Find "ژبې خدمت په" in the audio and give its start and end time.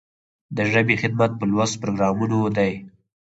0.71-1.45